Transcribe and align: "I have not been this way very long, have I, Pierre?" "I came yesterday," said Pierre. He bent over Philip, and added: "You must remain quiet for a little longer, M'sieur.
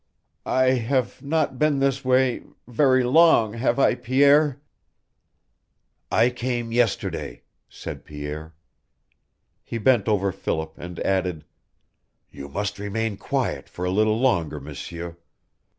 "I 0.47 0.71
have 0.71 1.21
not 1.21 1.59
been 1.59 1.77
this 1.77 2.03
way 2.03 2.41
very 2.67 3.03
long, 3.03 3.53
have 3.53 3.77
I, 3.77 3.93
Pierre?" 3.93 4.59
"I 6.11 6.31
came 6.31 6.71
yesterday," 6.71 7.43
said 7.69 8.03
Pierre. 8.03 8.55
He 9.63 9.77
bent 9.77 10.07
over 10.07 10.31
Philip, 10.31 10.73
and 10.75 10.99
added: 11.01 11.45
"You 12.31 12.49
must 12.49 12.79
remain 12.79 13.15
quiet 13.15 13.69
for 13.69 13.85
a 13.85 13.91
little 13.91 14.19
longer, 14.19 14.59
M'sieur. 14.59 15.17